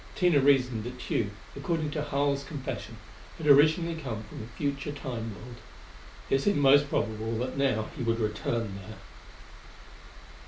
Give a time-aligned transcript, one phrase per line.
[0.15, 2.97] Tina reasoned that Tugh, according to Harl's confession,
[3.37, 5.57] had originally come from a future Time world.
[6.27, 8.97] It seemed most probable that now he would return there.